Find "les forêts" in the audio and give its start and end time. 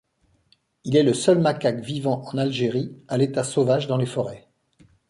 3.97-4.47